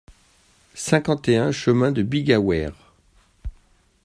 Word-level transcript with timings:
cinquante 0.73 1.29
et 1.29 1.37
un 1.37 1.51
chemin 1.51 1.91
de 1.91 2.01
Bigaoudère 2.01 2.91